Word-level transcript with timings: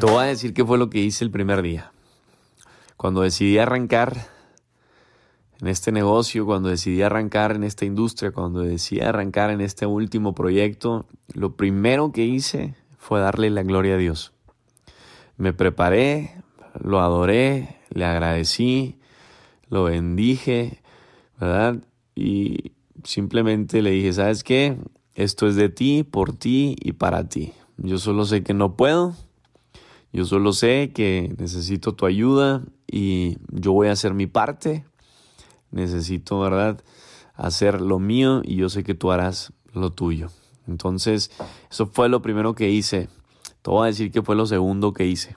Te 0.00 0.06
voy 0.06 0.22
a 0.22 0.26
decir 0.26 0.54
qué 0.54 0.64
fue 0.64 0.78
lo 0.78 0.90
que 0.90 1.00
hice 1.00 1.24
el 1.24 1.32
primer 1.32 1.60
día. 1.60 1.90
Cuando 2.96 3.22
decidí 3.22 3.58
arrancar 3.58 4.28
en 5.60 5.66
este 5.66 5.90
negocio, 5.90 6.46
cuando 6.46 6.68
decidí 6.68 7.02
arrancar 7.02 7.50
en 7.50 7.64
esta 7.64 7.84
industria, 7.84 8.30
cuando 8.30 8.60
decidí 8.60 9.00
arrancar 9.00 9.50
en 9.50 9.60
este 9.60 9.86
último 9.86 10.36
proyecto, 10.36 11.06
lo 11.34 11.56
primero 11.56 12.12
que 12.12 12.24
hice 12.24 12.76
fue 12.96 13.18
darle 13.18 13.50
la 13.50 13.64
gloria 13.64 13.94
a 13.94 13.98
Dios. 13.98 14.32
Me 15.36 15.52
preparé, 15.52 16.44
lo 16.80 17.00
adoré, 17.00 17.78
le 17.90 18.04
agradecí, 18.04 19.00
lo 19.68 19.84
bendije, 19.84 20.80
¿verdad? 21.40 21.82
Y 22.14 22.70
simplemente 23.02 23.82
le 23.82 23.90
dije, 23.90 24.12
¿sabes 24.12 24.44
qué? 24.44 24.78
Esto 25.16 25.48
es 25.48 25.56
de 25.56 25.70
ti, 25.70 26.04
por 26.04 26.34
ti 26.34 26.76
y 26.80 26.92
para 26.92 27.28
ti. 27.28 27.52
Yo 27.78 27.98
solo 27.98 28.24
sé 28.26 28.44
que 28.44 28.54
no 28.54 28.76
puedo, 28.76 29.16
yo 30.18 30.24
solo 30.24 30.52
sé 30.52 30.90
que 30.92 31.32
necesito 31.38 31.94
tu 31.94 32.04
ayuda 32.04 32.64
y 32.88 33.38
yo 33.52 33.72
voy 33.72 33.86
a 33.86 33.92
hacer 33.92 34.14
mi 34.14 34.26
parte. 34.26 34.84
Necesito, 35.70 36.40
¿verdad?, 36.40 36.82
hacer 37.36 37.80
lo 37.80 38.00
mío 38.00 38.42
y 38.44 38.56
yo 38.56 38.68
sé 38.68 38.82
que 38.82 38.96
tú 38.96 39.12
harás 39.12 39.52
lo 39.72 39.90
tuyo. 39.92 40.30
Entonces, 40.66 41.30
eso 41.70 41.86
fue 41.86 42.08
lo 42.08 42.20
primero 42.20 42.56
que 42.56 42.68
hice. 42.68 43.08
Te 43.62 43.70
voy 43.70 43.84
a 43.84 43.86
decir 43.86 44.10
que 44.10 44.20
fue 44.20 44.34
lo 44.34 44.44
segundo 44.46 44.92
que 44.92 45.06
hice. 45.06 45.36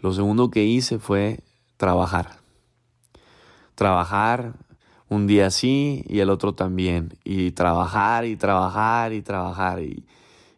Lo 0.00 0.12
segundo 0.12 0.50
que 0.50 0.64
hice 0.64 0.98
fue 0.98 1.44
trabajar. 1.76 2.40
Trabajar 3.76 4.54
un 5.08 5.28
día 5.28 5.52
sí 5.52 6.04
y 6.08 6.18
el 6.18 6.30
otro 6.30 6.52
también. 6.52 7.16
Y 7.22 7.52
trabajar 7.52 8.24
y 8.24 8.34
trabajar 8.34 9.12
y 9.12 9.22
trabajar. 9.22 9.80
Y, 9.80 10.04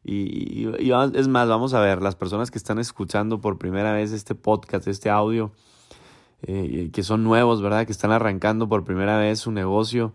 y, 0.03 0.67
es 1.15 1.29
más, 1.29 1.49
vamos 1.49 1.75
a 1.75 1.81
ver, 1.81 2.01
las 2.01 2.17
personas 2.17 2.51
que 2.51 2.59
están 2.59 2.79
escuchando 2.79 3.41
por 3.41 3.59
primera 3.59 3.93
vez 3.93 4.13
este 4.13 4.35
podcast, 4.35 4.87
este 4.89 5.11
audio, 5.11 5.53
eh, 6.43 6.91
que 6.93 7.03
son 7.03 7.23
nuevos, 7.23 7.61
¿verdad? 7.61 7.85
Que 7.85 7.93
están 7.93 8.11
arrancando 8.11 8.69
por 8.69 8.85
primera 8.85 9.19
vez 9.19 9.41
su 9.41 9.53
negocio. 9.53 10.15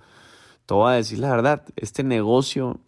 Te 0.65 0.73
voy 0.73 0.91
a 0.91 0.95
decir 0.95 1.19
la 1.19 1.29
verdad, 1.29 1.63
este 1.75 2.03
negocio 2.03 2.79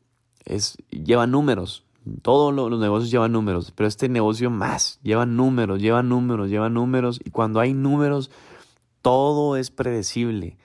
es, 0.46 0.78
lleva 0.90 1.28
números. 1.28 1.84
Todos 2.22 2.54
los 2.54 2.80
negocios 2.80 3.12
llevan 3.12 3.34
números, 3.34 3.74
pero 3.76 3.88
este 3.88 4.08
negocio 4.08 4.50
más, 4.50 4.98
lleva 5.04 5.26
números, 5.26 5.82
lleva 5.82 6.02
números, 6.02 6.50
lleva 6.50 6.70
números. 6.70 7.20
Y 7.24 7.32
cuando 7.32 7.60
hay 7.60 7.74
números, 7.74 8.32
todo 9.02 9.58
es 9.58 9.72
predecible. 9.72 10.58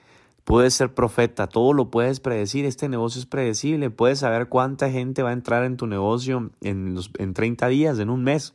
Puedes 0.43 0.73
ser 0.73 0.93
profeta, 0.93 1.47
todo 1.47 1.73
lo 1.73 1.89
puedes 1.89 2.19
predecir, 2.19 2.65
este 2.65 2.89
negocio 2.89 3.19
es 3.19 3.25
predecible, 3.25 3.89
puedes 3.89 4.19
saber 4.19 4.49
cuánta 4.49 4.91
gente 4.91 5.23
va 5.23 5.29
a 5.29 5.33
entrar 5.33 5.63
en 5.63 5.77
tu 5.77 5.87
negocio 5.87 6.51
en, 6.61 6.95
los, 6.95 7.11
en 7.17 7.33
30 7.33 7.67
días, 7.69 7.99
en 7.99 8.09
un 8.09 8.23
mes. 8.23 8.53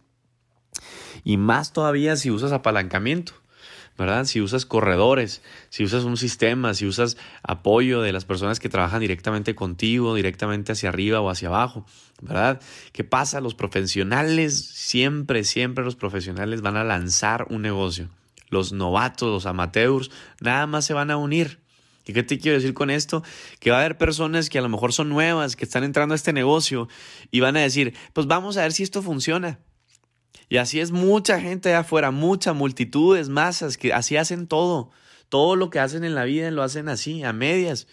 Y 1.25 1.39
más 1.39 1.73
todavía 1.73 2.17
si 2.17 2.31
usas 2.31 2.53
apalancamiento. 2.53 3.33
¿verdad? 3.99 4.27
Si 4.27 4.41
usas 4.41 4.65
corredores, 4.65 5.43
si 5.71 5.83
usas 5.83 6.05
un 6.05 6.17
sistema, 6.17 6.73
si 6.73 6.87
usas 6.87 7.17
apoyo 7.43 8.01
de 8.01 8.13
las 8.13 8.25
personas 8.25 8.61
que 8.61 8.69
trabajan 8.69 9.01
directamente 9.01 9.57
contigo, 9.57 10.15
directamente 10.15 10.71
hacia 10.71 10.91
arriba 10.91 11.21
o 11.21 11.29
hacia 11.29 11.49
abajo, 11.49 11.85
¿verdad? 12.23 12.61
¿Qué 12.93 13.03
pasa? 13.03 13.41
Los 13.41 13.57
profesionales, 13.57 14.57
siempre, 14.57 15.43
siempre 15.43 15.85
los 15.85 15.97
profesionales 15.97 16.63
van 16.63 16.77
a 16.77 16.85
lanzar 16.85 17.49
un 17.51 17.63
negocio. 17.63 18.09
Los 18.51 18.73
novatos, 18.73 19.29
los 19.31 19.47
amateurs, 19.47 20.13
nada 20.41 20.69
más 20.69 20.85
se 20.85 20.95
van 20.95 21.11
a 21.11 21.17
unir. 21.17 21.59
¿Y 22.09 22.15
qué 22.15 22.23
te 22.23 22.39
quiero 22.39 22.57
decir 22.57 22.73
con 22.73 22.89
esto? 22.89 23.23
Que 23.61 23.71
va 23.71 23.77
a 23.77 23.81
haber 23.81 23.99
personas 23.99 24.49
que 24.49 24.59
a 24.59 24.63
lo 24.63 24.71
mejor 24.71 24.95
son 24.95 25.11
nuevas, 25.11 25.57
que 25.57 25.67
están 25.67 25.85
entrando 25.85 26.15
a 26.15 26.17
este 26.17 26.33
negocio 26.33 26.89
y 27.31 27.41
van 27.41 27.59
a 27.59 27.61
decir, 27.61 27.95
pues 28.15 28.27
vamos 28.27 28.57
a 28.57 28.63
ver 28.63 28.73
si 28.73 28.83
esto 28.83 29.03
funciona. 29.03 29.61
Y 30.49 30.57
así 30.57 30.81
es 30.81 30.91
mucha 30.91 31.39
gente 31.39 31.69
allá 31.69 31.81
afuera, 31.81 32.11
muchas 32.11 32.57
multitudes, 32.57 33.29
masas, 33.29 33.77
que 33.77 33.93
así 33.93 34.17
hacen 34.17 34.47
todo. 34.47 34.91
Todo 35.29 35.55
lo 35.55 35.69
que 35.69 35.81
hacen 35.81 36.03
en 36.03 36.15
la 36.15 36.25
vida 36.25 36.51
lo 36.51 36.63
hacen 36.63 36.89
así, 36.89 37.23
a 37.25 37.35
medias, 37.35 37.87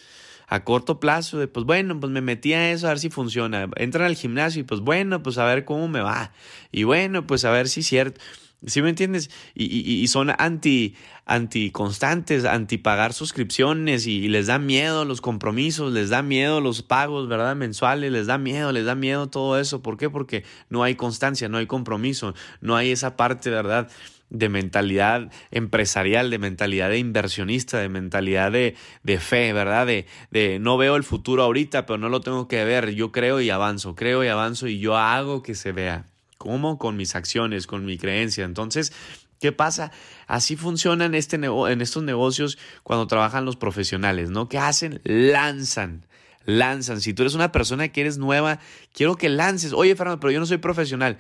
a 0.48 0.64
corto 0.64 1.02
plazo, 1.02 1.38
de 1.38 1.50
pues 1.50 1.66
bueno, 1.66 2.00
pues 2.00 2.10
me 2.10 2.22
metí 2.22 2.54
a 2.54 2.72
eso 2.72 2.88
a 2.88 2.92
ver 2.92 3.00
si 3.00 3.10
funciona. 3.10 3.70
Entran 3.76 4.06
al 4.06 4.16
gimnasio 4.16 4.62
y 4.62 4.64
pues 4.64 4.80
bueno, 4.80 5.22
pues 5.24 5.38
a 5.38 5.44
ver 5.44 5.66
cómo 5.66 5.90
me 5.90 6.00
va. 6.00 6.32
Y 6.72 6.84
bueno, 6.84 7.28
pues 7.28 7.44
a 7.44 7.52
ver 7.52 7.68
si 7.68 7.84
cierto. 7.84 8.22
¿Sí 8.68 8.82
me 8.82 8.90
entiendes? 8.90 9.30
Y, 9.54 9.66
y, 9.66 10.08
son 10.08 10.32
anti, 10.38 10.96
anti 11.26 11.72
constantes, 11.72 12.46
anti 12.46 12.78
pagar 12.78 13.14
suscripciones 13.14 14.08
y, 14.08 14.28
les 14.28 14.48
da 14.48 14.60
miedo 14.60 15.06
los 15.06 15.22
compromisos, 15.22 15.94
les 15.94 16.10
da 16.10 16.22
miedo 16.22 16.62
los 16.62 16.82
pagos, 16.82 17.28
¿verdad? 17.28 17.56
Mensuales, 17.56 18.12
les 18.12 18.28
da 18.28 18.38
miedo, 18.38 18.72
les 18.72 18.86
da 18.86 18.96
miedo 18.96 19.28
todo 19.30 19.60
eso. 19.60 19.82
¿Por 19.82 19.98
qué? 19.98 20.10
Porque 20.10 20.44
no 20.70 20.84
hay 20.84 20.96
constancia, 20.96 21.50
no 21.50 21.58
hay 21.58 21.68
compromiso, 21.68 22.34
no 22.62 22.76
hay 22.76 22.92
esa 22.92 23.16
parte, 23.16 23.50
¿verdad? 23.50 23.90
de 24.32 24.50
mentalidad 24.50 25.32
empresarial, 25.52 26.30
de 26.32 26.40
mentalidad 26.40 26.90
de 26.90 26.98
inversionista, 26.98 27.78
de 27.78 27.90
mentalidad 27.90 28.52
de, 28.52 28.76
de 29.04 29.20
fe, 29.20 29.54
¿verdad? 29.54 29.86
De, 29.86 30.08
de, 30.32 30.58
no 30.60 30.78
veo 30.78 30.96
el 30.96 31.04
futuro 31.04 31.44
ahorita, 31.44 31.86
pero 31.86 31.98
no 32.00 32.10
lo 32.10 32.22
tengo 32.22 32.48
que 32.48 32.66
ver. 32.66 32.96
Yo 32.96 33.12
creo 33.12 33.40
y 33.40 33.50
avanzo, 33.52 33.96
creo 33.96 34.24
y 34.24 34.28
avanzo 34.28 34.68
y 34.68 34.80
yo 34.80 34.98
hago 34.98 35.44
que 35.44 35.54
se 35.54 35.72
vea. 35.72 36.06
¿Cómo? 36.38 36.78
Con 36.78 36.98
mis 36.98 37.16
acciones, 37.16 37.68
con 37.68 37.86
mi 37.86 37.98
creencia. 37.98 38.46
Entonces, 38.46 38.94
¿qué 39.40 39.52
pasa? 39.52 39.92
Así 40.28 40.56
funcionan 40.56 41.16
este 41.16 41.38
en 41.38 41.82
estos 41.82 42.04
negocios 42.04 42.58
cuando 42.84 43.08
trabajan 43.08 43.46
los 43.46 43.56
profesionales, 43.56 44.30
¿no? 44.30 44.50
¿Qué 44.50 44.58
hacen? 44.58 45.02
Lanzan. 45.04 46.06
Lanzan. 46.46 47.02
Si 47.02 47.14
tú 47.14 47.24
eres 47.24 47.34
una 47.34 47.52
persona 47.52 47.88
que 47.88 48.02
eres 48.02 48.18
nueva, 48.18 48.60
quiero 48.94 49.16
que 49.16 49.30
lances. 49.30 49.74
Oye, 49.74 49.96
Fernando, 49.96 50.20
pero 50.20 50.32
yo 50.32 50.40
no 50.40 50.46
soy 50.46 50.58
profesional. 50.58 51.18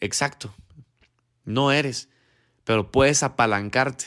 Exacto. 0.00 0.54
No 1.44 1.72
eres. 1.72 2.08
Pero 2.64 2.90
puedes 2.90 3.22
apalancarte. 3.22 4.06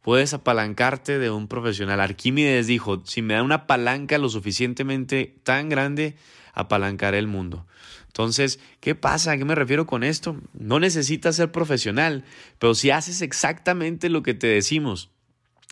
Puedes 0.00 0.34
apalancarte 0.34 1.18
de 1.18 1.30
un 1.30 1.48
profesional. 1.48 2.00
Arquímedes 2.00 2.66
dijo, 2.66 3.02
si 3.06 3.22
me 3.22 3.34
da 3.34 3.42
una 3.42 3.66
palanca 3.66 4.18
lo 4.18 4.28
suficientemente 4.28 5.36
tan 5.44 5.68
grande, 5.68 6.16
apalancaré 6.54 7.18
el 7.18 7.28
mundo. 7.28 7.66
Entonces, 8.12 8.60
¿qué 8.80 8.94
pasa? 8.94 9.32
¿A 9.32 9.38
qué 9.38 9.46
me 9.46 9.54
refiero 9.54 9.86
con 9.86 10.04
esto? 10.04 10.36
No 10.52 10.78
necesitas 10.78 11.36
ser 11.36 11.50
profesional, 11.50 12.24
pero 12.58 12.74
si 12.74 12.90
haces 12.90 13.22
exactamente 13.22 14.10
lo 14.10 14.22
que 14.22 14.34
te 14.34 14.48
decimos, 14.48 15.10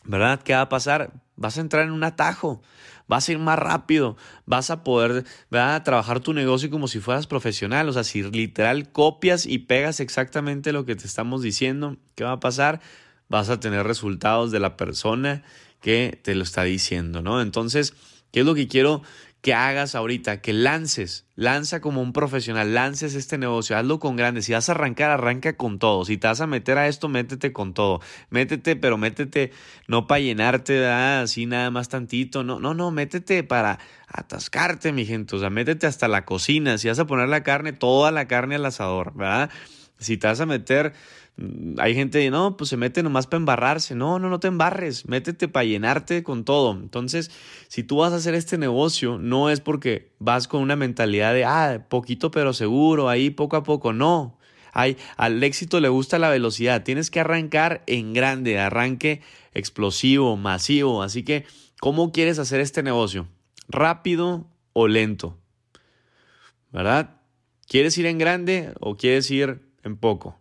¿verdad? 0.04 0.40
¿Qué 0.42 0.54
va 0.54 0.62
a 0.62 0.68
pasar? 0.70 1.12
Vas 1.36 1.58
a 1.58 1.60
entrar 1.60 1.84
en 1.84 1.90
un 1.90 2.02
atajo, 2.02 2.62
vas 3.08 3.28
a 3.28 3.32
ir 3.32 3.38
más 3.38 3.58
rápido, 3.58 4.16
vas 4.46 4.70
a 4.70 4.84
poder 4.84 5.26
trabajar 5.50 6.20
tu 6.20 6.32
negocio 6.32 6.70
como 6.70 6.88
si 6.88 6.98
fueras 6.98 7.26
profesional. 7.26 7.90
O 7.90 7.92
sea, 7.92 8.04
si 8.04 8.22
literal 8.22 8.90
copias 8.90 9.44
y 9.44 9.58
pegas 9.58 10.00
exactamente 10.00 10.72
lo 10.72 10.86
que 10.86 10.96
te 10.96 11.06
estamos 11.06 11.42
diciendo, 11.42 11.98
¿qué 12.14 12.24
va 12.24 12.32
a 12.32 12.40
pasar? 12.40 12.80
Vas 13.28 13.50
a 13.50 13.60
tener 13.60 13.86
resultados 13.86 14.50
de 14.50 14.60
la 14.60 14.78
persona 14.78 15.42
que 15.82 16.18
te 16.22 16.34
lo 16.34 16.42
está 16.42 16.62
diciendo, 16.62 17.20
¿no? 17.20 17.42
Entonces, 17.42 17.92
¿qué 18.32 18.40
es 18.40 18.46
lo 18.46 18.54
que 18.54 18.66
quiero 18.66 19.02
que 19.40 19.54
hagas 19.54 19.94
ahorita, 19.94 20.42
que 20.42 20.52
lances, 20.52 21.26
lanza 21.34 21.80
como 21.80 22.02
un 22.02 22.12
profesional, 22.12 22.74
lances 22.74 23.14
este 23.14 23.38
negocio, 23.38 23.76
hazlo 23.78 23.98
con 23.98 24.16
grandes. 24.16 24.44
Si 24.44 24.52
vas 24.52 24.68
a 24.68 24.72
arrancar, 24.72 25.10
arranca 25.10 25.56
con 25.56 25.78
todo. 25.78 26.04
Si 26.04 26.18
te 26.18 26.26
vas 26.26 26.42
a 26.42 26.46
meter 26.46 26.76
a 26.76 26.88
esto, 26.88 27.08
métete 27.08 27.52
con 27.52 27.72
todo. 27.72 28.00
Métete, 28.28 28.76
pero 28.76 28.98
métete 28.98 29.52
no 29.88 30.06
para 30.06 30.20
llenarte 30.20 30.86
así 30.86 31.46
nada 31.46 31.70
más 31.70 31.88
tantito. 31.88 32.44
No, 32.44 32.60
no, 32.60 32.74
no, 32.74 32.90
métete 32.90 33.42
para 33.42 33.78
atascarte, 34.08 34.92
mi 34.92 35.06
gente. 35.06 35.36
O 35.36 35.38
sea, 35.38 35.48
métete 35.48 35.86
hasta 35.86 36.06
la 36.06 36.26
cocina. 36.26 36.76
Si 36.76 36.88
vas 36.88 36.98
a 36.98 37.06
poner 37.06 37.28
la 37.28 37.42
carne, 37.42 37.72
toda 37.72 38.10
la 38.10 38.28
carne 38.28 38.56
al 38.56 38.66
asador, 38.66 39.14
¿verdad? 39.14 39.48
Si 39.98 40.18
te 40.18 40.26
vas 40.26 40.40
a 40.40 40.46
meter 40.46 40.92
hay 41.78 41.94
gente, 41.94 42.30
no, 42.30 42.56
pues 42.56 42.68
se 42.70 42.76
mete 42.76 43.02
nomás 43.02 43.26
para 43.26 43.38
embarrarse. 43.38 43.94
No, 43.94 44.18
no, 44.18 44.28
no 44.28 44.40
te 44.40 44.48
embarres, 44.48 45.08
métete 45.08 45.48
para 45.48 45.64
llenarte 45.64 46.22
con 46.22 46.44
todo. 46.44 46.72
Entonces, 46.72 47.30
si 47.68 47.82
tú 47.82 47.98
vas 47.98 48.12
a 48.12 48.16
hacer 48.16 48.34
este 48.34 48.58
negocio, 48.58 49.18
no 49.18 49.50
es 49.50 49.60
porque 49.60 50.12
vas 50.18 50.48
con 50.48 50.62
una 50.62 50.76
mentalidad 50.76 51.32
de, 51.32 51.44
ah, 51.44 51.86
poquito 51.88 52.30
pero 52.30 52.52
seguro, 52.52 53.08
ahí 53.08 53.30
poco 53.30 53.56
a 53.56 53.62
poco. 53.62 53.92
No, 53.92 54.38
hay, 54.72 54.96
al 55.16 55.42
éxito 55.42 55.80
le 55.80 55.88
gusta 55.88 56.18
la 56.18 56.28
velocidad. 56.28 56.82
Tienes 56.82 57.10
que 57.10 57.20
arrancar 57.20 57.82
en 57.86 58.12
grande, 58.12 58.58
arranque 58.58 59.22
explosivo, 59.54 60.36
masivo. 60.36 61.02
Así 61.02 61.22
que, 61.22 61.46
¿cómo 61.80 62.12
quieres 62.12 62.38
hacer 62.38 62.60
este 62.60 62.82
negocio? 62.82 63.28
¿Rápido 63.68 64.46
o 64.72 64.88
lento? 64.88 65.38
¿Verdad? 66.70 67.16
¿Quieres 67.66 67.96
ir 67.98 68.06
en 68.06 68.18
grande 68.18 68.74
o 68.80 68.96
quieres 68.96 69.30
ir 69.30 69.62
en 69.82 69.96
poco? 69.96 70.40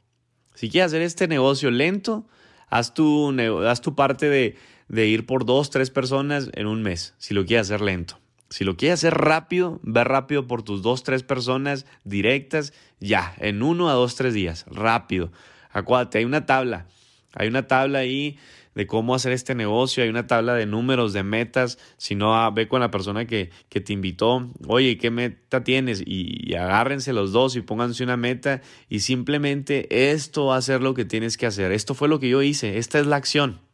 Si 0.60 0.70
quieres 0.70 0.88
hacer 0.92 1.04
este 1.04 1.30
negocio 1.30 1.72
lento, 1.72 2.26
haz 2.68 2.94
tu, 2.94 3.34
haz 3.66 3.80
tu 3.80 3.96
parte 3.96 4.28
de, 4.30 4.58
de 4.90 5.08
ir 5.08 5.26
por 5.26 5.46
dos, 5.46 5.70
tres 5.70 5.90
personas 5.90 6.50
en 6.52 6.68
un 6.68 6.82
mes, 6.82 7.16
si 7.18 7.34
lo 7.34 7.46
quieres 7.46 7.68
hacer 7.68 7.80
lento. 7.80 8.20
Si 8.50 8.66
lo 8.66 8.76
quieres 8.76 9.00
hacer 9.00 9.14
rápido, 9.14 9.80
ve 9.84 10.04
rápido 10.04 10.48
por 10.48 10.62
tus 10.64 10.82
dos, 10.82 11.04
tres 11.04 11.24
personas 11.24 11.86
directas, 12.04 12.74
ya, 13.00 13.34
en 13.38 13.64
uno 13.64 13.90
a 13.90 13.94
dos, 13.94 14.18
tres 14.18 14.34
días, 14.34 14.66
rápido. 14.70 15.32
Acuérdate, 15.72 16.18
hay 16.18 16.26
una 16.26 16.46
tabla, 16.46 16.88
hay 17.36 17.48
una 17.48 17.66
tabla 17.66 18.00
ahí 18.00 18.38
de 18.76 18.88
cómo 18.88 19.16
hacer 19.16 19.32
este 19.32 19.56
negocio, 19.56 20.04
hay 20.04 20.10
una 20.10 20.28
tabla 20.28 20.54
de 20.56 20.66
números, 20.66 21.14
de 21.14 21.24
metas, 21.24 21.78
si 21.98 22.16
no, 22.16 22.36
ah, 22.36 22.50
ve 22.52 22.68
con 22.68 22.82
la 22.82 22.92
persona 22.92 23.26
que, 23.26 23.50
que 23.70 23.82
te 23.82 23.94
invitó, 23.94 24.52
oye, 24.68 24.98
¿qué 24.98 25.12
meta 25.12 25.64
tienes? 25.64 26.02
Y, 26.02 26.50
y, 26.50 26.56
agárrense 26.56 27.14
los 27.14 27.32
dos 27.32 27.56
y 27.56 27.62
pónganse 27.62 28.04
una 28.04 28.18
meta 28.18 28.62
y 28.90 29.00
simplemente 29.00 30.12
esto 30.12 30.48
va 30.48 30.58
a 30.58 30.62
ser 30.62 30.82
lo 30.82 30.94
que 30.94 31.06
tienes 31.06 31.38
que 31.38 31.46
hacer. 31.46 31.72
Esto 31.72 31.94
fue 31.94 32.08
lo 32.08 32.20
que 32.20 32.30
yo 32.30 32.42
hice, 32.42 32.78
esta 32.78 33.00
es 33.00 33.08
la 33.08 33.16
acción. 33.16 33.69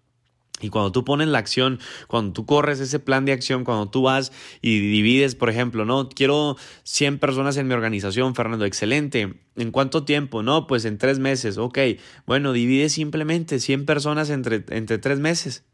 Y 0.62 0.70
cuando 0.70 0.92
tú 0.92 1.04
pones 1.04 1.28
la 1.28 1.38
acción, 1.38 1.80
cuando 2.08 2.32
tú 2.32 2.46
corres 2.46 2.80
ese 2.80 3.00
plan 3.00 3.26
de 3.26 3.34
acción, 3.34 3.66
cuando 3.66 3.90
tú 3.90 4.04
vas 4.04 4.32
y 4.62 4.80
divides, 4.80 5.36
por 5.36 5.50
ejemplo, 5.50 5.84
no, 5.84 6.08
quiero 6.08 6.56
100 6.84 7.20
personas 7.20 7.58
en 7.58 7.68
mi 7.68 7.74
organización, 7.74 8.36
Fernando, 8.36 8.64
excelente. 8.64 9.34
¿En 9.58 9.72
cuánto 9.72 10.06
tiempo? 10.06 10.44
No, 10.44 10.66
pues 10.66 10.86
en 10.86 10.98
tres 10.98 11.20
meses. 11.20 11.58
Ok, 11.58 11.80
bueno, 12.26 12.54
divide 12.54 12.88
simplemente 12.88 13.60
100 13.60 13.86
personas 13.86 14.30
entre, 14.30 14.64
entre 14.70 14.98
tres 14.98 15.20
meses. 15.20 15.66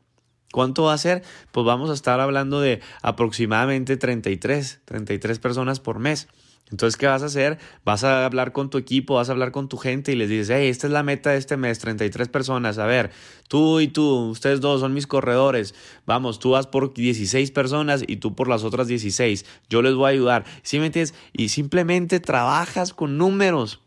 ¿Cuánto 0.52 0.84
va 0.84 0.94
a 0.94 0.98
ser? 0.98 1.24
Pues 1.52 1.66
vamos 1.66 1.90
a 1.90 1.94
estar 1.94 2.20
hablando 2.20 2.60
de 2.60 2.82
aproximadamente 3.04 3.98
33, 3.98 4.82
33 4.86 5.40
personas 5.40 5.80
por 5.80 6.00
mes. 6.00 6.28
Entonces, 6.72 6.98
¿qué 6.98 7.06
vas 7.06 7.22
a 7.22 7.26
hacer? 7.26 7.60
Vas 7.84 8.06
a 8.06 8.26
hablar 8.26 8.54
con 8.54 8.70
tu 8.70 8.78
equipo, 8.78 9.16
vas 9.16 9.28
a 9.28 9.34
hablar 9.34 9.52
con 9.52 9.68
tu 9.68 9.78
gente 9.78 10.14
y 10.14 10.16
les 10.16 10.30
dices, 10.30 10.50
hey, 10.50 10.70
esta 10.70 10.88
es 10.88 10.94
la 10.94 11.04
meta 11.04 11.32
de 11.32 11.38
este 11.38 11.58
mes, 11.58 11.80
33 11.80 12.30
personas. 12.30 12.78
A 12.78 12.86
ver, 12.86 13.12
tú 13.50 13.82
y 13.82 13.90
tú, 13.90 14.30
ustedes 14.30 14.62
dos 14.62 14.80
son 14.80 14.94
mis 14.94 15.06
corredores. 15.06 15.76
Vamos, 16.06 16.40
tú 16.40 16.52
vas 16.52 16.68
por 16.68 16.94
16 16.94 17.52
personas 17.52 18.04
y 18.08 18.18
tú 18.18 18.36
por 18.36 18.48
las 18.48 18.64
otras 18.64 18.88
16. 18.88 19.46
Yo 19.70 19.82
les 19.82 19.96
voy 19.96 20.06
a 20.06 20.14
ayudar. 20.14 20.46
¿Sí 20.64 20.80
me 20.80 20.86
entiendes? 20.86 21.14
Y 21.34 21.50
simplemente 21.50 22.22
trabajas 22.22 22.94
con 22.94 23.18
números 23.18 23.82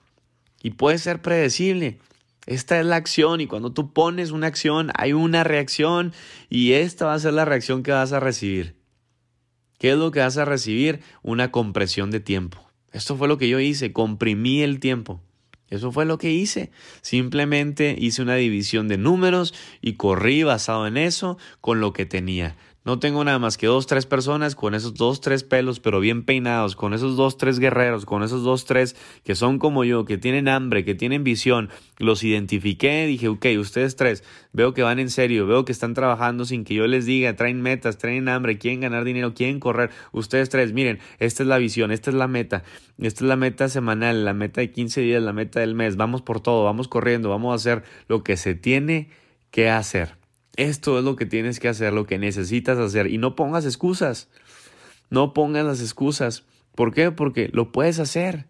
y 0.62 0.70
puede 0.70 0.98
ser 0.98 1.22
predecible. 1.22 1.98
Esta 2.46 2.78
es 2.78 2.84
la 2.84 2.96
acción 2.96 3.40
y 3.40 3.46
cuando 3.46 3.72
tú 3.72 3.94
pones 3.94 4.30
una 4.30 4.48
acción 4.48 4.90
hay 4.94 5.14
una 5.14 5.44
reacción 5.44 6.12
y 6.50 6.72
esta 6.72 7.06
va 7.06 7.14
a 7.14 7.18
ser 7.18 7.32
la 7.32 7.46
reacción 7.46 7.82
que 7.82 7.92
vas 7.92 8.12
a 8.12 8.20
recibir. 8.20 8.76
¿Qué 9.78 9.92
es 9.92 9.96
lo 9.96 10.10
que 10.10 10.20
vas 10.20 10.36
a 10.36 10.44
recibir? 10.44 11.00
Una 11.22 11.50
compresión 11.50 12.10
de 12.10 12.20
tiempo. 12.20 12.63
Esto 12.94 13.16
fue 13.16 13.26
lo 13.26 13.38
que 13.38 13.48
yo 13.48 13.58
hice, 13.58 13.92
comprimí 13.92 14.62
el 14.62 14.78
tiempo. 14.78 15.20
Eso 15.68 15.90
fue 15.90 16.04
lo 16.04 16.16
que 16.16 16.30
hice. 16.30 16.70
Simplemente 17.02 17.96
hice 17.98 18.22
una 18.22 18.36
división 18.36 18.86
de 18.86 18.98
números 18.98 19.52
y 19.82 19.94
corrí 19.94 20.44
basado 20.44 20.86
en 20.86 20.96
eso 20.96 21.36
con 21.60 21.80
lo 21.80 21.92
que 21.92 22.06
tenía. 22.06 22.56
No 22.84 22.98
tengo 22.98 23.24
nada 23.24 23.38
más 23.38 23.56
que 23.56 23.66
dos, 23.66 23.86
tres 23.86 24.04
personas 24.04 24.54
con 24.54 24.74
esos 24.74 24.92
dos, 24.92 25.22
tres 25.22 25.42
pelos, 25.42 25.80
pero 25.80 26.00
bien 26.00 26.22
peinados, 26.22 26.76
con 26.76 26.92
esos 26.92 27.16
dos, 27.16 27.38
tres 27.38 27.58
guerreros, 27.58 28.04
con 28.04 28.22
esos 28.22 28.44
dos, 28.44 28.66
tres 28.66 28.94
que 29.24 29.34
son 29.34 29.58
como 29.58 29.84
yo, 29.84 30.04
que 30.04 30.18
tienen 30.18 30.48
hambre, 30.48 30.84
que 30.84 30.94
tienen 30.94 31.24
visión. 31.24 31.70
Los 31.96 32.22
identifiqué, 32.22 33.06
dije, 33.06 33.28
ok, 33.28 33.46
ustedes 33.58 33.96
tres, 33.96 34.22
veo 34.52 34.74
que 34.74 34.82
van 34.82 34.98
en 34.98 35.08
serio, 35.08 35.46
veo 35.46 35.64
que 35.64 35.72
están 35.72 35.94
trabajando 35.94 36.44
sin 36.44 36.64
que 36.64 36.74
yo 36.74 36.86
les 36.86 37.06
diga, 37.06 37.34
traen 37.36 37.62
metas, 37.62 37.96
traen 37.96 38.28
hambre, 38.28 38.58
quieren 38.58 38.82
ganar 38.82 39.04
dinero, 39.04 39.32
quieren 39.32 39.60
correr. 39.60 39.88
Ustedes 40.12 40.50
tres, 40.50 40.74
miren, 40.74 40.98
esta 41.20 41.42
es 41.42 41.48
la 41.48 41.56
visión, 41.56 41.90
esta 41.90 42.10
es 42.10 42.16
la 42.16 42.28
meta, 42.28 42.64
esta 42.98 43.24
es 43.24 43.28
la 43.28 43.36
meta 43.36 43.70
semanal, 43.70 44.26
la 44.26 44.34
meta 44.34 44.60
de 44.60 44.70
15 44.70 45.00
días, 45.00 45.22
la 45.22 45.32
meta 45.32 45.60
del 45.60 45.74
mes. 45.74 45.96
Vamos 45.96 46.20
por 46.20 46.42
todo, 46.42 46.64
vamos 46.64 46.88
corriendo, 46.88 47.30
vamos 47.30 47.52
a 47.52 47.54
hacer 47.54 47.82
lo 48.08 48.22
que 48.22 48.36
se 48.36 48.54
tiene 48.54 49.08
que 49.50 49.70
hacer. 49.70 50.23
Esto 50.56 50.98
es 50.98 51.04
lo 51.04 51.16
que 51.16 51.26
tienes 51.26 51.58
que 51.58 51.68
hacer, 51.68 51.92
lo 51.92 52.06
que 52.06 52.18
necesitas 52.18 52.78
hacer. 52.78 53.08
Y 53.08 53.18
no 53.18 53.34
pongas 53.34 53.64
excusas. 53.64 54.28
No 55.10 55.34
pongas 55.34 55.64
las 55.64 55.80
excusas. 55.80 56.44
¿Por 56.74 56.92
qué? 56.92 57.10
Porque 57.10 57.50
lo 57.52 57.72
puedes 57.72 57.98
hacer 57.98 58.46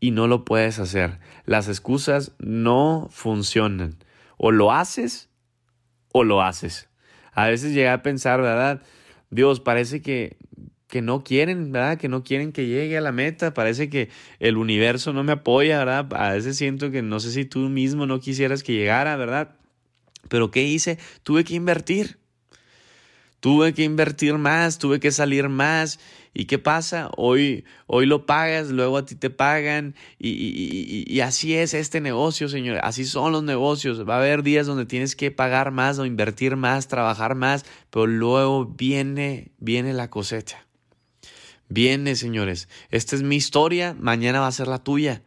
y 0.00 0.10
no 0.10 0.26
lo 0.26 0.44
puedes 0.44 0.78
hacer. 0.78 1.18
Las 1.44 1.68
excusas 1.68 2.32
no 2.38 3.08
funcionan. 3.10 3.96
O 4.36 4.52
lo 4.52 4.72
haces 4.72 5.28
o 6.12 6.24
lo 6.24 6.42
haces. 6.42 6.88
A 7.32 7.48
veces 7.48 7.74
llega 7.74 7.92
a 7.92 8.02
pensar, 8.02 8.40
¿verdad? 8.40 8.82
Dios, 9.30 9.60
parece 9.60 10.00
que, 10.00 10.36
que 10.86 11.02
no 11.02 11.24
quieren, 11.24 11.72
¿verdad? 11.72 11.98
Que 11.98 12.08
no 12.08 12.22
quieren 12.22 12.52
que 12.52 12.66
llegue 12.66 12.96
a 12.96 13.00
la 13.00 13.12
meta. 13.12 13.52
Parece 13.54 13.90
que 13.90 14.08
el 14.38 14.56
universo 14.56 15.12
no 15.12 15.24
me 15.24 15.32
apoya, 15.32 15.78
¿verdad? 15.78 16.06
A 16.14 16.32
veces 16.32 16.56
siento 16.56 16.90
que 16.90 17.02
no 17.02 17.20
sé 17.20 17.32
si 17.32 17.44
tú 17.44 17.60
mismo 17.68 18.06
no 18.06 18.20
quisieras 18.20 18.62
que 18.62 18.74
llegara, 18.74 19.16
¿verdad? 19.16 19.56
Pero 20.28 20.50
¿qué 20.50 20.64
hice? 20.64 20.98
Tuve 21.22 21.44
que 21.44 21.54
invertir. 21.54 22.18
Tuve 23.44 23.74
que 23.74 23.84
invertir 23.84 24.38
más, 24.38 24.78
tuve 24.78 25.00
que 25.00 25.12
salir 25.12 25.50
más. 25.50 26.00
¿Y 26.32 26.46
qué 26.46 26.58
pasa? 26.58 27.10
Hoy, 27.16 27.66
hoy 27.86 28.06
lo 28.06 28.24
pagas, 28.24 28.70
luego 28.70 28.96
a 28.96 29.04
ti 29.04 29.16
te 29.16 29.28
pagan. 29.28 29.94
Y, 30.18 30.30
y, 30.30 31.04
y, 31.06 31.20
así 31.20 31.54
es 31.54 31.74
este 31.74 32.00
negocio, 32.00 32.48
señor. 32.48 32.80
Así 32.82 33.04
son 33.04 33.32
los 33.32 33.42
negocios. 33.42 34.08
Va 34.08 34.14
a 34.14 34.18
haber 34.20 34.42
días 34.42 34.66
donde 34.66 34.86
tienes 34.86 35.14
que 35.14 35.30
pagar 35.30 35.72
más 35.72 35.98
o 35.98 36.06
invertir 36.06 36.56
más, 36.56 36.88
trabajar 36.88 37.34
más, 37.34 37.66
pero 37.90 38.06
luego 38.06 38.64
viene, 38.64 39.52
viene 39.58 39.92
la 39.92 40.08
cosecha. 40.08 40.66
Viene, 41.68 42.16
señores. 42.16 42.68
Esta 42.90 43.14
es 43.14 43.22
mi 43.22 43.36
historia, 43.36 43.94
mañana 44.00 44.40
va 44.40 44.46
a 44.46 44.52
ser 44.52 44.68
la 44.68 44.82
tuya. 44.82 45.22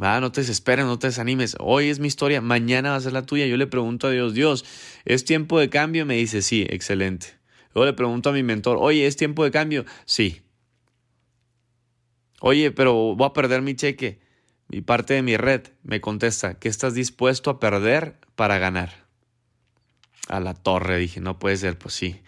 Ah, 0.00 0.20
no 0.20 0.30
te 0.30 0.42
desesperes, 0.42 0.84
no 0.84 0.98
te 0.98 1.08
desanimes. 1.08 1.56
Hoy 1.58 1.88
es 1.88 1.98
mi 1.98 2.06
historia, 2.06 2.40
mañana 2.40 2.90
va 2.90 2.96
a 2.96 3.00
ser 3.00 3.12
la 3.12 3.26
tuya. 3.26 3.46
Yo 3.46 3.56
le 3.56 3.66
pregunto 3.66 4.06
a 4.06 4.10
Dios, 4.10 4.32
Dios, 4.32 4.64
¿es 5.04 5.24
tiempo 5.24 5.58
de 5.58 5.68
cambio? 5.70 6.06
Me 6.06 6.14
dice, 6.14 6.40
sí, 6.42 6.66
excelente. 6.70 7.38
Luego 7.74 7.86
le 7.86 7.92
pregunto 7.94 8.30
a 8.30 8.32
mi 8.32 8.44
mentor, 8.44 8.78
oye, 8.80 9.06
¿es 9.06 9.16
tiempo 9.16 9.42
de 9.44 9.50
cambio? 9.50 9.84
Sí. 10.04 10.42
Oye, 12.40 12.70
pero 12.70 13.16
voy 13.16 13.26
a 13.26 13.32
perder 13.32 13.62
mi 13.62 13.74
cheque, 13.74 14.20
mi 14.68 14.80
parte 14.80 15.14
de 15.14 15.22
mi 15.22 15.36
red. 15.36 15.62
Me 15.82 16.00
contesta, 16.00 16.54
¿qué 16.54 16.68
estás 16.68 16.94
dispuesto 16.94 17.50
a 17.50 17.58
perder 17.58 18.18
para 18.36 18.58
ganar? 18.58 19.08
A 20.28 20.38
la 20.38 20.54
torre, 20.54 20.98
dije, 20.98 21.20
no 21.20 21.40
puede 21.40 21.56
ser, 21.56 21.76
pues 21.76 21.94
sí. 21.94 22.20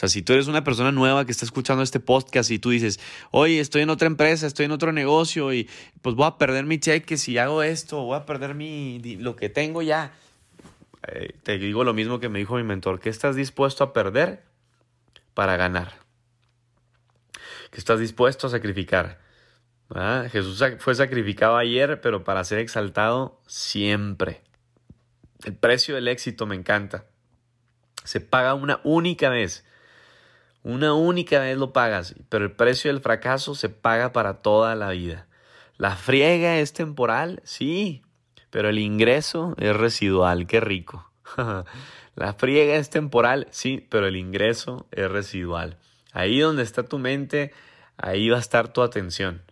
Sea, 0.00 0.08
si 0.08 0.22
tú 0.22 0.32
eres 0.32 0.46
una 0.46 0.64
persona 0.64 0.92
nueva 0.92 1.26
que 1.26 1.32
está 1.32 1.44
escuchando 1.44 1.82
este 1.82 2.00
podcast 2.00 2.50
y 2.50 2.58
tú 2.58 2.70
dices, 2.70 2.98
oye, 3.32 3.60
estoy 3.60 3.82
en 3.82 3.90
otra 3.90 4.06
empresa, 4.06 4.46
estoy 4.46 4.64
en 4.64 4.72
otro 4.72 4.92
negocio 4.92 5.52
y 5.52 5.68
pues 6.00 6.16
voy 6.16 6.26
a 6.26 6.38
perder 6.38 6.64
mi 6.64 6.80
cheque 6.80 7.18
si 7.18 7.36
hago 7.36 7.62
esto, 7.62 8.00
voy 8.04 8.16
a 8.16 8.24
perder 8.24 8.54
mi, 8.54 8.98
lo 9.18 9.36
que 9.36 9.50
tengo 9.50 9.82
ya. 9.82 10.14
Eh, 11.06 11.34
te 11.42 11.58
digo 11.58 11.84
lo 11.84 11.92
mismo 11.92 12.18
que 12.18 12.30
me 12.30 12.38
dijo 12.38 12.56
mi 12.56 12.62
mentor, 12.62 12.98
¿qué 12.98 13.10
estás 13.10 13.36
dispuesto 13.36 13.84
a 13.84 13.92
perder 13.92 14.42
para 15.34 15.58
ganar? 15.58 15.92
¿Qué 17.70 17.76
estás 17.76 18.00
dispuesto 18.00 18.46
a 18.46 18.50
sacrificar? 18.50 19.20
¿Ah? 19.90 20.28
Jesús 20.32 20.64
fue 20.78 20.94
sacrificado 20.94 21.58
ayer, 21.58 22.00
pero 22.00 22.24
para 22.24 22.42
ser 22.44 22.60
exaltado 22.60 23.42
siempre. 23.46 24.40
El 25.44 25.56
precio 25.56 25.94
del 25.94 26.08
éxito 26.08 26.46
me 26.46 26.54
encanta. 26.54 27.04
Se 28.04 28.22
paga 28.22 28.54
una 28.54 28.80
única 28.82 29.28
vez. 29.28 29.66
Una 30.62 30.92
única 30.92 31.40
vez 31.40 31.56
lo 31.56 31.72
pagas, 31.72 32.14
pero 32.28 32.44
el 32.44 32.52
precio 32.52 32.92
del 32.92 33.00
fracaso 33.00 33.54
se 33.54 33.70
paga 33.70 34.12
para 34.12 34.42
toda 34.42 34.74
la 34.74 34.90
vida. 34.90 35.26
La 35.78 35.96
friega 35.96 36.58
es 36.58 36.74
temporal, 36.74 37.40
sí, 37.44 38.02
pero 38.50 38.68
el 38.68 38.78
ingreso 38.78 39.54
es 39.58 39.74
residual, 39.74 40.46
qué 40.46 40.60
rico. 40.60 41.10
la 42.14 42.34
friega 42.34 42.76
es 42.76 42.90
temporal, 42.90 43.48
sí, 43.50 43.86
pero 43.88 44.06
el 44.06 44.16
ingreso 44.16 44.86
es 44.90 45.10
residual. 45.10 45.78
Ahí 46.12 46.40
donde 46.40 46.62
está 46.62 46.82
tu 46.82 46.98
mente, 46.98 47.52
ahí 47.96 48.28
va 48.28 48.36
a 48.36 48.40
estar 48.40 48.72
tu 48.72 48.82
atención. 48.82 49.42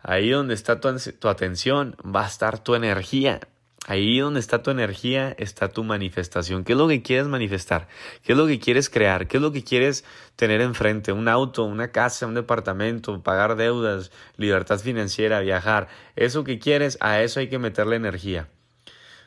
Ahí 0.00 0.30
donde 0.30 0.54
está 0.54 0.80
tu, 0.80 0.96
tu 1.18 1.28
atención, 1.28 1.96
va 2.04 2.24
a 2.24 2.28
estar 2.28 2.60
tu 2.60 2.76
energía. 2.76 3.40
Ahí 3.88 4.18
donde 4.18 4.40
está 4.40 4.64
tu 4.64 4.72
energía 4.72 5.36
está 5.38 5.68
tu 5.68 5.84
manifestación. 5.84 6.64
¿Qué 6.64 6.72
es 6.72 6.78
lo 6.78 6.88
que 6.88 7.02
quieres 7.02 7.28
manifestar? 7.28 7.86
¿Qué 8.24 8.32
es 8.32 8.38
lo 8.38 8.48
que 8.48 8.58
quieres 8.58 8.90
crear? 8.90 9.28
¿Qué 9.28 9.36
es 9.36 9.42
lo 9.42 9.52
que 9.52 9.62
quieres 9.62 10.04
tener 10.34 10.60
enfrente? 10.60 11.12
Un 11.12 11.28
auto, 11.28 11.62
una 11.62 11.92
casa, 11.92 12.26
un 12.26 12.34
departamento, 12.34 13.22
pagar 13.22 13.54
deudas, 13.54 14.10
libertad 14.36 14.80
financiera, 14.80 15.38
viajar. 15.38 15.86
Eso 16.16 16.42
que 16.42 16.58
quieres, 16.58 16.98
a 17.00 17.22
eso 17.22 17.38
hay 17.38 17.48
que 17.48 17.60
meterle 17.60 17.94
energía. 17.94 18.48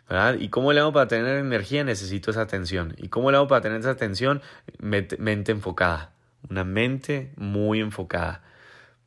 ¿verdad? 0.10 0.36
¿Y 0.38 0.50
cómo 0.50 0.74
le 0.74 0.82
hago 0.82 0.92
para 0.92 1.08
tener 1.08 1.38
energía? 1.38 1.86
Necesito 1.86 2.32
esa 2.32 2.42
atención. 2.42 2.96
¿Y 2.98 3.08
cómo 3.08 3.32
le 3.32 3.38
hago 3.38 3.48
para 3.48 3.62
tener 3.62 3.80
esa 3.80 3.92
atención? 3.92 4.42
Mente 4.80 5.52
enfocada. 5.54 6.12
Una 6.50 6.66
mente 6.66 7.32
muy 7.38 7.80
enfocada. 7.80 8.44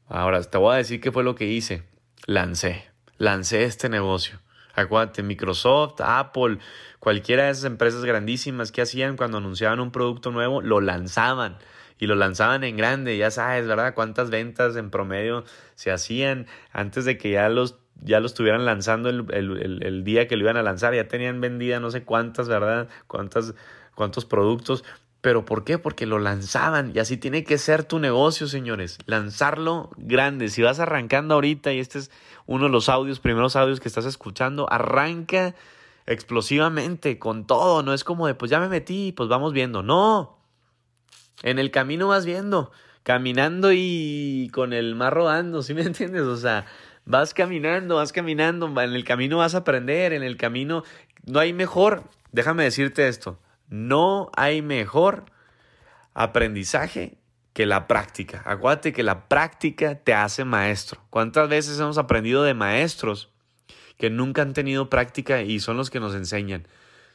Ahora, 0.09 0.43
te 0.43 0.57
voy 0.57 0.75
a 0.75 0.79
decir 0.79 1.03
qué 1.03 1.13
fue 1.13 1.25
lo 1.25 1.35
que 1.35 1.45
hice. 1.45 1.83
Lancé. 2.25 2.87
Lancé 3.19 3.65
este 3.65 3.91
negocio. 3.91 4.39
Acuérdate, 4.75 5.23
Microsoft, 5.23 6.01
Apple, 6.01 6.59
cualquiera 6.99 7.45
de 7.45 7.51
esas 7.51 7.65
empresas 7.65 8.05
grandísimas 8.05 8.73
que 8.73 8.83
hacían 8.83 9.17
cuando 9.17 9.39
anunciaban 9.39 9.81
un 9.81 9.91
producto 9.91 10.31
nuevo, 10.31 10.63
lo 10.63 10.81
lanzaban 10.81 11.59
y 11.99 12.07
lo 12.07 12.15
lanzaban 12.15 12.65
en 12.65 12.77
grande, 12.77 13.17
ya 13.17 13.31
sabes, 13.31 13.67
¿verdad? 13.67 13.95
Cuántas 13.95 14.31
ventas 14.31 14.77
en 14.77 14.91
promedio 14.91 15.45
se 15.75 15.93
hacían 15.93 16.47
antes 16.73 17.05
de 17.05 17.17
que 17.17 17.31
ya 17.31 17.49
los 17.49 17.77
ya 18.05 18.19
lo 18.21 18.27
estuvieran 18.27 18.65
lanzando 18.65 19.09
el, 19.09 19.27
el, 19.31 19.83
el, 19.83 20.03
día 20.03 20.27
que 20.27 20.37
lo 20.37 20.43
iban 20.43 20.57
a 20.57 20.63
lanzar, 20.63 20.95
ya 20.95 21.07
tenían 21.07 21.41
vendida 21.41 21.79
no 21.79 21.91
sé 21.93 22.03
cuántas, 22.03 22.49
¿verdad? 22.49 22.89
Cuántas, 23.07 23.55
cuántos 23.95 24.25
productos. 24.25 24.85
¿Pero 25.21 25.45
por 25.45 25.63
qué? 25.63 25.79
Porque 25.79 26.05
lo 26.05 26.19
lanzaban 26.19 26.91
y 26.95 26.99
así 26.99 27.17
tiene 27.17 27.45
que 27.45 27.57
ser 27.57 27.85
tu 27.85 28.01
negocio, 28.01 28.49
señores. 28.49 28.99
Lanzarlo 29.07 29.91
grande. 29.97 30.49
Si 30.49 30.63
vas 30.63 30.81
arrancando 30.81 31.35
ahorita 31.35 31.73
y 31.73 31.79
este 31.79 32.01
es 32.01 32.11
uno 32.47 32.65
de 32.65 32.71
los 32.71 32.89
audios, 32.89 33.21
primeros 33.21 33.57
audios 33.57 33.81
que 33.81 33.89
estás 33.89 34.05
escuchando, 34.05 34.71
arranca 34.71 35.55
explosivamente, 36.07 37.19
con 37.19 37.47
todo, 37.47 37.83
no 37.83 37.95
es 37.95 38.05
como 38.05 38.27
de, 38.27 38.35
pues 38.35 38.51
ya 38.51 38.61
me 38.61 38.69
metí, 38.69 39.13
pues 39.13 39.29
vamos 39.29 39.53
viendo, 39.53 39.83
no, 39.83 40.39
en 41.43 41.59
el 41.59 41.71
camino 41.71 42.09
vas 42.09 42.25
viendo, 42.25 42.73
caminando 43.03 43.73
y 43.73 44.51
con 44.53 44.73
el 44.73 44.95
mar 44.95 45.15
rodando, 45.15 45.63
¿sí 45.63 45.75
me 45.75 45.83
entiendes? 45.87 46.23
O 46.23 46.37
sea, 46.37 46.67
vas 47.05 47.35
caminando, 47.35 47.97
vas 47.97 48.13
caminando, 48.13 48.67
en 48.81 48.93
el 48.93 49.05
camino 49.05 49.39
vas 49.39 49.55
a 49.55 49.59
aprender, 49.59 50.13
en 50.13 50.23
el 50.23 50.37
camino 50.37 50.85
no 51.25 51.39
hay 51.39 51.53
mejor, 51.53 52.05
déjame 52.33 52.65
decirte 52.65 53.09
esto, 53.09 53.39
no 53.69 54.31
hay 54.37 54.63
mejor 54.63 55.25
aprendizaje 56.15 57.19
que 57.53 57.67
la 57.67 57.87
práctica. 57.87 58.43
Acuérdate 58.45 58.93
que 58.93 59.03
la 59.03 59.29
práctica 59.29 59.97
te 59.97 60.15
hace 60.15 60.45
maestro. 60.45 61.01
¿Cuántas 61.11 61.49
veces 61.49 61.79
hemos 61.79 61.99
aprendido 61.99 62.43
de 62.43 62.55
maestros 62.55 63.31
que 63.99 64.11
nunca 64.11 64.43
han 64.43 64.55
tenido 64.55 64.89
práctica 64.89 65.43
y 65.43 65.61
son 65.61 65.77
los 65.77 65.91
que 65.91 66.01
nos 66.01 66.15
enseñan? 66.15 66.67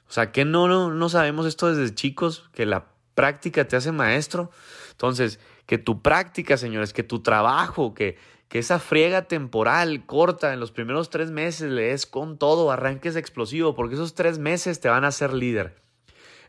O 0.08 0.12
sea, 0.12 0.32
que 0.32 0.46
no, 0.46 0.68
no, 0.68 0.92
no 0.92 1.10
sabemos 1.10 1.46
esto 1.46 1.74
desde 1.74 1.94
chicos, 1.94 2.50
que 2.54 2.66
la 2.66 2.86
práctica 3.16 3.68
te 3.68 3.76
hace 3.76 3.92
maestro. 3.92 4.52
Entonces, 4.92 5.40
que 5.66 5.78
tu 5.78 6.02
práctica, 6.02 6.56
señores, 6.56 6.94
que 6.94 7.04
tu 7.04 7.22
trabajo, 7.22 7.94
que, 7.94 8.18
que 8.48 8.60
esa 8.60 8.80
friega 8.80 9.24
temporal 9.24 10.06
corta 10.06 10.54
en 10.54 10.60
los 10.60 10.72
primeros 10.72 11.10
tres 11.10 11.32
meses 11.32 11.72
le 11.72 11.92
es 11.92 12.06
con 12.06 12.38
todo, 12.38 12.72
arranques 12.72 13.16
explosivo, 13.16 13.76
porque 13.76 13.96
esos 13.96 14.14
tres 14.14 14.40
meses 14.40 14.80
te 14.80 14.88
van 14.88 15.04
a 15.04 15.10
hacer 15.10 15.34
líder. 15.34 15.87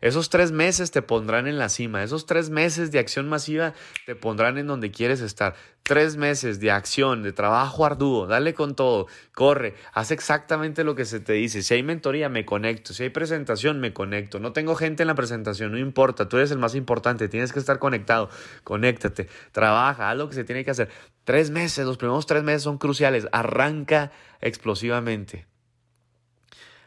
Esos 0.01 0.29
tres 0.29 0.51
meses 0.51 0.91
te 0.91 1.01
pondrán 1.01 1.47
en 1.47 1.57
la 1.57 1.69
cima, 1.69 2.03
esos 2.03 2.25
tres 2.25 2.49
meses 2.49 2.91
de 2.91 2.99
acción 2.99 3.27
masiva 3.27 3.73
te 4.05 4.15
pondrán 4.15 4.57
en 4.57 4.67
donde 4.67 4.91
quieres 4.91 5.21
estar. 5.21 5.55
Tres 5.83 6.17
meses 6.17 6.59
de 6.59 6.71
acción, 6.71 7.23
de 7.23 7.31
trabajo 7.31 7.85
arduo, 7.85 8.27
dale 8.27 8.53
con 8.53 8.75
todo, 8.75 9.07
corre, 9.33 9.73
haz 9.91 10.11
exactamente 10.11 10.83
lo 10.83 10.95
que 10.95 11.05
se 11.05 11.19
te 11.19 11.33
dice. 11.33 11.63
Si 11.63 11.73
hay 11.73 11.83
mentoría, 11.83 12.29
me 12.29 12.45
conecto. 12.45 12.93
Si 12.93 13.03
hay 13.03 13.09
presentación, 13.09 13.79
me 13.79 13.91
conecto. 13.91 14.39
No 14.39 14.53
tengo 14.53 14.75
gente 14.75 15.03
en 15.03 15.07
la 15.07 15.15
presentación, 15.15 15.71
no 15.71 15.79
importa, 15.79 16.29
tú 16.29 16.37
eres 16.37 16.51
el 16.51 16.59
más 16.59 16.75
importante, 16.75 17.27
tienes 17.27 17.51
que 17.51 17.59
estar 17.59 17.79
conectado, 17.79 18.29
conéctate, 18.63 19.27
trabaja, 19.51 20.11
haz 20.11 20.17
lo 20.17 20.29
que 20.29 20.35
se 20.35 20.43
tiene 20.43 20.63
que 20.63 20.71
hacer. 20.71 20.89
Tres 21.23 21.49
meses, 21.49 21.85
los 21.85 21.97
primeros 21.97 22.25
tres 22.25 22.43
meses 22.43 22.63
son 22.63 22.77
cruciales, 22.77 23.27
arranca 23.31 24.11
explosivamente. 24.41 25.48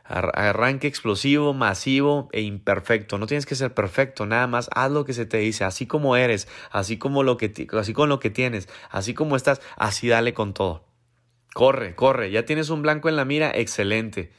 Arranque 0.05 0.89
explosivo, 0.89 1.55
masivo 1.55 2.29
e 2.33 2.43
imperfecto. 2.43 3.19
No 3.19 3.27
tienes 3.27 3.47
que 3.47 3.55
ser 3.55 3.73
perfecto, 3.73 4.27
nada 4.27 4.47
más 4.47 4.69
haz 4.75 4.91
lo 4.91 5.05
que 5.05 5.13
se 5.13 5.27
te 5.27 5.39
dice, 5.39 5.65
así 5.65 5.87
como 5.87 6.17
eres, 6.17 6.49
así 6.71 6.99
como 6.99 7.23
lo 7.23 7.37
que 7.37 7.69
así 7.79 7.93
con 7.93 8.09
lo 8.09 8.19
que 8.21 8.31
tienes, 8.31 8.69
así 8.91 9.15
como 9.15 9.37
estás, 9.37 9.61
así 9.77 10.09
dale 10.09 10.35
con 10.35 10.55
todo. 10.55 10.85
Corre, 11.55 11.95
corre, 11.95 12.31
ya 12.31 12.45
tienes 12.45 12.71
un 12.71 12.83
blanco 12.83 13.09
en 13.09 13.17
la 13.17 13.25
mira, 13.25 13.53
excelente. 13.55 14.33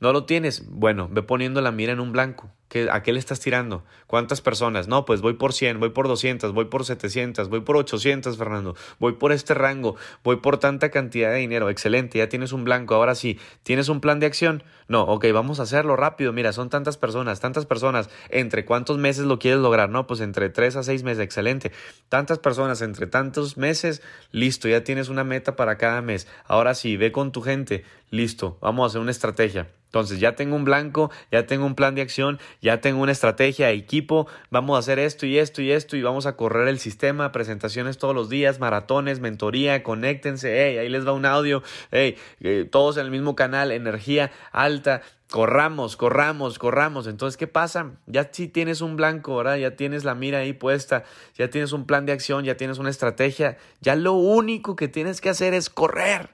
¿No 0.00 0.12
lo 0.12 0.24
tienes? 0.24 0.68
Bueno, 0.68 1.08
ve 1.10 1.22
poniendo 1.22 1.60
la 1.60 1.70
mira 1.70 1.92
en 1.92 2.00
un 2.00 2.12
blanco. 2.12 2.50
¿A 2.90 3.02
qué 3.02 3.12
le 3.12 3.18
estás 3.18 3.40
tirando? 3.40 3.84
¿Cuántas 4.06 4.40
personas? 4.40 4.88
No, 4.88 5.04
pues 5.04 5.20
voy 5.20 5.34
por 5.34 5.52
100, 5.52 5.78
voy 5.78 5.90
por 5.90 6.08
200, 6.08 6.52
voy 6.52 6.64
por 6.66 6.84
700, 6.84 7.48
voy 7.48 7.60
por 7.60 7.76
800, 7.76 8.36
Fernando. 8.36 8.74
Voy 8.98 9.12
por 9.12 9.32
este 9.32 9.54
rango, 9.54 9.96
voy 10.24 10.36
por 10.36 10.58
tanta 10.58 10.90
cantidad 10.90 11.30
de 11.30 11.38
dinero. 11.38 11.70
Excelente, 11.70 12.18
ya 12.18 12.28
tienes 12.28 12.52
un 12.52 12.64
blanco. 12.64 12.94
Ahora 12.94 13.14
sí, 13.14 13.38
¿tienes 13.62 13.88
un 13.88 14.00
plan 14.00 14.18
de 14.18 14.26
acción? 14.26 14.64
No, 14.88 15.02
ok, 15.02 15.26
vamos 15.32 15.60
a 15.60 15.62
hacerlo 15.62 15.96
rápido. 15.96 16.32
Mira, 16.32 16.52
son 16.52 16.68
tantas 16.68 16.96
personas, 16.96 17.40
tantas 17.40 17.66
personas. 17.66 18.10
¿Entre 18.30 18.64
cuántos 18.64 18.98
meses 18.98 19.24
lo 19.24 19.38
quieres 19.38 19.60
lograr? 19.60 19.88
No, 19.88 20.06
pues 20.06 20.20
entre 20.20 20.50
3 20.50 20.76
a 20.76 20.82
6 20.82 21.02
meses. 21.04 21.24
Excelente. 21.24 21.72
Tantas 22.08 22.38
personas 22.40 22.82
entre 22.82 23.06
tantos 23.06 23.56
meses. 23.56 24.02
Listo, 24.32 24.68
ya 24.68 24.82
tienes 24.84 25.08
una 25.08 25.24
meta 25.24 25.56
para 25.56 25.78
cada 25.78 26.02
mes. 26.02 26.26
Ahora 26.46 26.74
sí, 26.74 26.96
ve 26.96 27.12
con 27.12 27.32
tu 27.32 27.42
gente. 27.42 27.84
Listo, 28.10 28.58
vamos 28.60 28.84
a 28.84 28.86
hacer 28.88 29.00
una 29.00 29.10
estrategia. 29.10 29.68
Entonces 29.86 30.20
ya 30.20 30.34
tengo 30.34 30.56
un 30.56 30.64
blanco, 30.64 31.10
ya 31.32 31.46
tengo 31.46 31.64
un 31.64 31.74
plan 31.74 31.94
de 31.94 32.02
acción, 32.02 32.38
ya 32.60 32.80
tengo 32.80 33.02
una 33.02 33.12
estrategia, 33.12 33.70
equipo, 33.70 34.26
vamos 34.50 34.76
a 34.76 34.78
hacer 34.78 34.98
esto 34.98 35.26
y 35.26 35.38
esto 35.38 35.62
y 35.62 35.70
esto 35.72 35.96
y 35.96 36.02
vamos 36.02 36.26
a 36.26 36.36
correr 36.36 36.68
el 36.68 36.78
sistema, 36.78 37.32
presentaciones 37.32 37.98
todos 37.98 38.14
los 38.14 38.28
días, 38.28 38.60
maratones, 38.60 39.20
mentoría, 39.20 39.82
conéctense, 39.82 40.66
hey, 40.66 40.78
ahí 40.78 40.88
les 40.88 41.06
va 41.06 41.12
un 41.12 41.26
audio, 41.26 41.62
hey, 41.90 42.16
eh, 42.40 42.66
todos 42.70 42.96
en 42.96 43.04
el 43.04 43.10
mismo 43.10 43.36
canal, 43.36 43.72
energía 43.72 44.30
alta, 44.52 45.02
corramos, 45.30 45.96
corramos, 45.96 46.58
corramos. 46.58 47.06
Entonces, 47.06 47.36
¿qué 47.36 47.46
pasa? 47.46 47.92
Ya 48.06 48.30
si 48.32 48.48
tienes 48.48 48.80
un 48.80 48.96
blanco, 48.96 49.36
¿verdad? 49.36 49.56
Ya 49.56 49.76
tienes 49.76 50.04
la 50.04 50.14
mira 50.14 50.38
ahí 50.38 50.52
puesta, 50.52 51.04
ya 51.34 51.50
tienes 51.50 51.72
un 51.72 51.86
plan 51.86 52.06
de 52.06 52.12
acción, 52.12 52.44
ya 52.44 52.56
tienes 52.56 52.78
una 52.78 52.90
estrategia, 52.90 53.58
ya 53.80 53.96
lo 53.96 54.12
único 54.12 54.76
que 54.76 54.88
tienes 54.88 55.20
que 55.20 55.28
hacer 55.28 55.54
es 55.54 55.70
correr, 55.70 56.30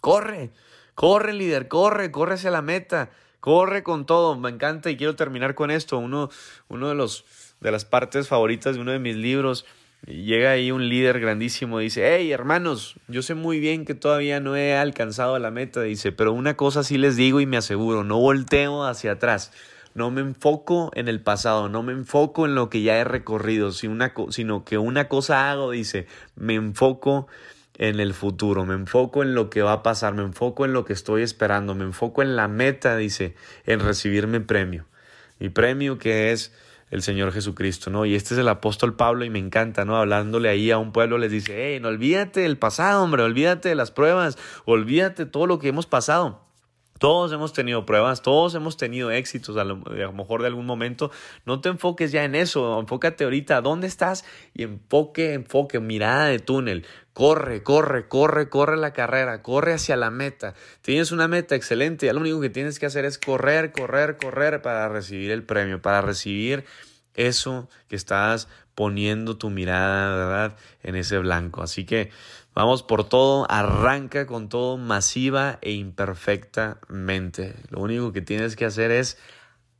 corre. 0.00 0.52
Corre, 0.94 1.32
líder, 1.32 1.68
corre, 1.68 2.10
corre 2.10 2.34
hacia 2.34 2.50
la 2.50 2.62
meta, 2.62 3.10
corre 3.42 3.82
con 3.82 4.06
todo. 4.06 4.38
Me 4.38 4.50
encanta 4.50 4.88
y 4.88 4.96
quiero 4.96 5.16
terminar 5.16 5.56
con 5.56 5.72
esto. 5.72 5.98
Uno, 5.98 6.30
uno 6.68 6.88
de, 6.88 6.94
los, 6.94 7.24
de 7.60 7.72
las 7.72 7.84
partes 7.84 8.28
favoritas 8.28 8.76
de 8.76 8.80
uno 8.80 8.92
de 8.92 9.00
mis 9.00 9.16
libros. 9.16 9.66
Llega 10.06 10.52
ahí 10.52 10.70
un 10.70 10.88
líder 10.88 11.18
grandísimo 11.20 11.80
y 11.80 11.84
dice, 11.84 12.16
hey 12.16 12.32
hermanos, 12.32 12.96
yo 13.08 13.22
sé 13.22 13.34
muy 13.34 13.58
bien 13.60 13.84
que 13.84 13.94
todavía 13.94 14.40
no 14.40 14.56
he 14.56 14.76
alcanzado 14.76 15.38
la 15.38 15.52
meta, 15.52 15.82
dice, 15.82 16.10
pero 16.10 16.32
una 16.32 16.56
cosa 16.56 16.82
sí 16.82 16.98
les 16.98 17.14
digo 17.14 17.40
y 17.40 17.46
me 17.46 17.56
aseguro, 17.56 18.02
no 18.02 18.18
volteo 18.18 18.84
hacia 18.84 19.12
atrás, 19.12 19.52
no 19.94 20.10
me 20.10 20.20
enfoco 20.20 20.90
en 20.96 21.06
el 21.06 21.20
pasado, 21.20 21.68
no 21.68 21.84
me 21.84 21.92
enfoco 21.92 22.46
en 22.46 22.56
lo 22.56 22.68
que 22.68 22.82
ya 22.82 22.98
he 22.98 23.04
recorrido, 23.04 23.70
sino 23.70 24.64
que 24.64 24.76
una 24.76 25.06
cosa 25.06 25.52
hago, 25.52 25.70
dice, 25.70 26.08
me 26.34 26.54
enfoco 26.54 27.28
en 27.28 27.28
el 27.82 28.14
futuro, 28.14 28.64
me 28.64 28.74
enfoco 28.74 29.22
en 29.22 29.34
lo 29.34 29.50
que 29.50 29.62
va 29.62 29.72
a 29.72 29.82
pasar, 29.82 30.14
me 30.14 30.22
enfoco 30.22 30.64
en 30.64 30.72
lo 30.72 30.84
que 30.84 30.92
estoy 30.92 31.22
esperando, 31.22 31.74
me 31.74 31.84
enfoco 31.84 32.22
en 32.22 32.36
la 32.36 32.46
meta, 32.46 32.96
dice, 32.96 33.34
en 33.66 33.80
recibir 33.80 34.26
mi 34.26 34.38
premio. 34.38 34.86
Mi 35.40 35.48
premio 35.48 35.98
que 35.98 36.30
es 36.30 36.52
el 36.92 37.02
Señor 37.02 37.32
Jesucristo, 37.32 37.90
¿no? 37.90 38.04
Y 38.04 38.14
este 38.14 38.34
es 38.34 38.40
el 38.40 38.48
apóstol 38.48 38.94
Pablo 38.94 39.24
y 39.24 39.30
me 39.30 39.38
encanta, 39.38 39.84
¿no? 39.84 39.96
Hablándole 39.96 40.48
ahí 40.48 40.70
a 40.70 40.78
un 40.78 40.92
pueblo 40.92 41.18
les 41.18 41.32
dice, 41.32 41.54
hey, 41.56 41.80
no 41.80 41.88
olvídate 41.88 42.40
del 42.40 42.58
pasado, 42.58 43.02
hombre, 43.02 43.22
olvídate 43.22 43.70
de 43.70 43.74
las 43.74 43.90
pruebas, 43.90 44.38
olvídate 44.66 45.26
todo 45.26 45.46
lo 45.46 45.58
que 45.58 45.68
hemos 45.68 45.86
pasado. 45.86 46.42
Todos 47.02 47.32
hemos 47.32 47.52
tenido 47.52 47.84
pruebas, 47.84 48.22
todos 48.22 48.54
hemos 48.54 48.76
tenido 48.76 49.10
éxitos 49.10 49.56
a 49.56 49.64
lo, 49.64 49.78
mejor 50.12 50.42
de 50.42 50.46
algún 50.46 50.66
momento. 50.66 51.10
No 51.46 51.60
te 51.60 51.68
enfoques 51.68 52.12
ya 52.12 52.22
en 52.22 52.36
eso, 52.36 52.78
enfócate 52.78 53.24
ahorita 53.24 53.60
dónde 53.60 53.88
estás 53.88 54.24
y 54.54 54.62
enfoque, 54.62 55.32
enfoque, 55.32 55.80
mirada 55.80 56.26
de 56.26 56.38
túnel. 56.38 56.86
Corre, 57.14 57.62
corre, 57.62 58.08
corre, 58.08 58.48
corre 58.48 58.76
la 58.78 58.92
carrera, 58.92 59.42
corre 59.42 59.74
hacia 59.74 59.96
la 59.96 60.10
meta. 60.10 60.54
Tienes 60.80 61.12
una 61.12 61.28
meta 61.28 61.54
excelente, 61.54 62.06
ya 62.06 62.14
lo 62.14 62.20
único 62.20 62.40
que 62.40 62.48
tienes 62.48 62.78
que 62.78 62.86
hacer 62.86 63.04
es 63.04 63.18
correr, 63.18 63.72
correr, 63.72 64.16
correr 64.16 64.62
para 64.62 64.88
recibir 64.88 65.30
el 65.30 65.42
premio, 65.42 65.82
para 65.82 66.00
recibir 66.00 66.64
eso 67.14 67.68
que 67.88 67.96
estás 67.96 68.48
poniendo 68.74 69.36
tu 69.36 69.50
mirada, 69.50 70.16
¿verdad? 70.16 70.56
En 70.82 70.96
ese 70.96 71.18
blanco. 71.18 71.62
Así 71.62 71.84
que 71.84 72.10
vamos 72.54 72.82
por 72.82 73.06
todo, 73.06 73.46
arranca 73.50 74.26
con 74.26 74.48
todo 74.48 74.78
masiva 74.78 75.58
e 75.60 75.72
imperfectamente. 75.72 77.54
Lo 77.68 77.80
único 77.80 78.12
que 78.12 78.22
tienes 78.22 78.56
que 78.56 78.64
hacer 78.64 78.90
es 78.90 79.18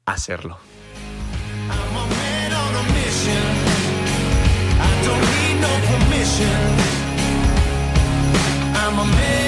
hacerlo. 0.04 0.58
I'm 8.92 8.98
a 8.98 9.04
man. 9.06 9.41